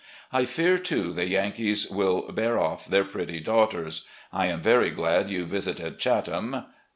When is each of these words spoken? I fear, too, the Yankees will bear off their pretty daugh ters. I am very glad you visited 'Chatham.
I 0.33 0.45
fear, 0.45 0.79
too, 0.79 1.13
the 1.13 1.29
Yankees 1.29 1.87
will 1.87 2.31
bear 2.31 2.57
off 2.59 2.87
their 2.87 3.05
pretty 3.05 3.39
daugh 3.39 3.69
ters. 3.69 4.01
I 4.33 4.47
am 4.47 4.59
very 4.59 4.89
glad 4.89 5.29
you 5.29 5.45
visited 5.45 5.99
'Chatham. 5.99 6.63